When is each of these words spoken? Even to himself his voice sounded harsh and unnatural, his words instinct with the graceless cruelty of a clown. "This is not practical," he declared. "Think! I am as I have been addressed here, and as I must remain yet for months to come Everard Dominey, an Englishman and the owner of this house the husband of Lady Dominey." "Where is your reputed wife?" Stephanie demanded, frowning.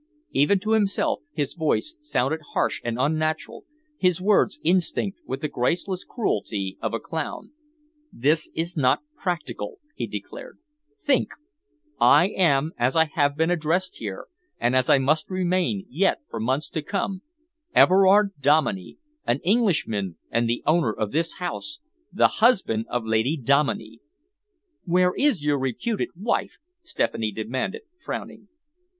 Even 0.31 0.57
to 0.61 0.71
himself 0.71 1.19
his 1.31 1.53
voice 1.53 1.95
sounded 2.01 2.39
harsh 2.53 2.81
and 2.83 2.97
unnatural, 2.99 3.65
his 3.99 4.19
words 4.19 4.59
instinct 4.63 5.19
with 5.27 5.41
the 5.41 5.47
graceless 5.47 6.03
cruelty 6.03 6.75
of 6.81 6.91
a 6.91 6.99
clown. 6.99 7.51
"This 8.11 8.49
is 8.55 8.75
not 8.75 9.03
practical," 9.15 9.77
he 9.93 10.07
declared. 10.07 10.57
"Think! 10.97 11.33
I 11.99 12.29
am 12.29 12.71
as 12.79 12.95
I 12.95 13.11
have 13.13 13.37
been 13.37 13.51
addressed 13.51 13.97
here, 13.97 14.25
and 14.59 14.75
as 14.75 14.89
I 14.89 14.97
must 14.97 15.29
remain 15.29 15.85
yet 15.87 16.17
for 16.31 16.39
months 16.39 16.71
to 16.71 16.81
come 16.81 17.21
Everard 17.75 18.31
Dominey, 18.39 18.97
an 19.27 19.39
Englishman 19.43 20.17
and 20.31 20.49
the 20.49 20.63
owner 20.65 20.91
of 20.91 21.11
this 21.11 21.33
house 21.33 21.79
the 22.11 22.27
husband 22.41 22.87
of 22.89 23.05
Lady 23.05 23.37
Dominey." 23.37 23.99
"Where 24.83 25.13
is 25.15 25.43
your 25.43 25.59
reputed 25.59 26.09
wife?" 26.15 26.53
Stephanie 26.81 27.31
demanded, 27.31 27.83
frowning. 28.03 28.47